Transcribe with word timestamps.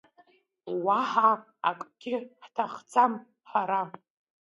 Уаҳа 0.85 1.31
акгьы 1.69 2.15
ҳҭахӡам 2.43 3.13
ҳара! 3.49 3.81